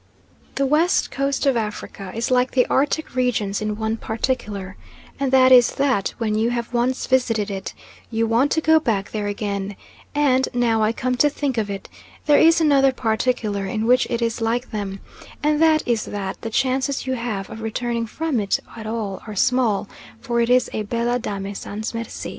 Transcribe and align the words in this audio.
The 0.55 0.65
West 0.65 1.11
Coast 1.11 1.45
of 1.45 1.55
Africa 1.55 2.11
is 2.15 2.31
like 2.31 2.53
the 2.53 2.65
Arctic 2.71 3.13
regions 3.13 3.61
in 3.61 3.75
one 3.75 3.97
particular, 3.97 4.75
and 5.19 5.31
that 5.31 5.51
is 5.51 5.73
that 5.73 6.15
when 6.17 6.33
you 6.33 6.49
have 6.49 6.73
once 6.73 7.05
visited 7.05 7.51
it 7.51 7.75
you 8.09 8.25
want 8.25 8.49
to 8.53 8.61
go 8.61 8.79
back 8.79 9.11
there 9.11 9.27
again; 9.27 9.75
and, 10.15 10.49
now 10.55 10.81
I 10.81 10.91
come 10.91 11.13
to 11.17 11.29
think 11.29 11.55
of 11.59 11.69
it, 11.69 11.87
there 12.25 12.39
is 12.39 12.59
another 12.59 12.91
particular 12.91 13.67
in 13.67 13.85
which 13.85 14.07
it 14.09 14.23
is 14.23 14.41
like 14.41 14.71
them, 14.71 15.01
and 15.43 15.61
that 15.61 15.87
is 15.87 16.05
that 16.05 16.41
the 16.41 16.49
chances 16.49 17.05
you 17.05 17.13
have 17.13 17.51
of 17.51 17.61
returning 17.61 18.07
from 18.07 18.39
it 18.39 18.59
at 18.75 18.87
all 18.87 19.21
are 19.27 19.35
small, 19.35 19.87
for 20.19 20.41
it 20.41 20.49
is 20.49 20.67
a 20.73 20.81
Belle 20.81 21.19
Dame 21.19 21.53
sans 21.53 21.93
merci. 21.93 22.29